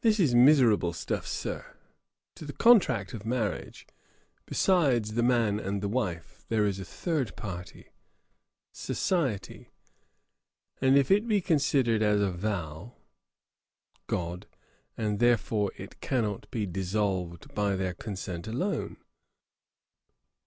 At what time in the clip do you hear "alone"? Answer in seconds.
18.48-18.96